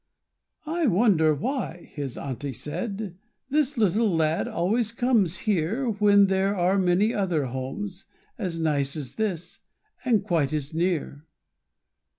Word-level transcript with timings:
"I 0.65 0.87
wonder 0.87 1.31
why," 1.35 1.91
his 1.93 2.17
aunty 2.17 2.53
said, 2.53 3.19
"This 3.51 3.77
little 3.77 4.09
lad 4.15 4.47
always 4.47 4.91
comes 4.91 5.37
here, 5.45 5.91
When 5.91 6.25
there 6.25 6.57
are 6.57 6.79
many 6.79 7.13
other 7.13 7.45
homes 7.45 8.05
As 8.35 8.57
nice 8.57 8.95
as 8.95 9.13
this, 9.13 9.59
and 10.03 10.23
quite 10.23 10.53
as 10.53 10.73
near." 10.73 11.27